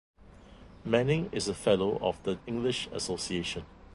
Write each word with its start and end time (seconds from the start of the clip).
Manning 0.83 1.29
is 1.31 1.47
a 1.47 1.53
Fellow 1.53 1.99
of 1.99 2.23
the 2.23 2.39
English 2.47 2.87
Association. 2.91 3.67